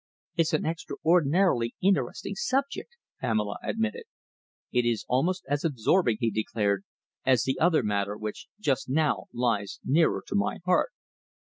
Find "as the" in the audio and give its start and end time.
7.23-7.59